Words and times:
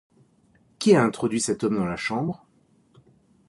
Qui 0.79 0.95
a 0.95 1.03
introduit 1.03 1.39
cet 1.39 1.63
homme 1.63 1.75
dans 1.75 1.85
la 1.85 1.95
chambre? 1.95 2.47